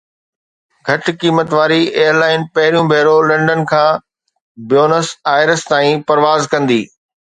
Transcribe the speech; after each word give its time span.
گھٽ 0.87 1.03
قيمت 1.19 1.49
واري 1.57 1.81
ايئر 1.97 2.13
لائن 2.21 2.41
پهريون 2.55 2.85
ڀيرو 2.91 3.15
لنڊن 3.29 3.61
کان 3.71 3.89
بيونس 4.69 5.07
آئرس 5.37 5.61
تائين 5.69 5.97
پرواز 6.07 6.41
ڪندي 6.51 6.81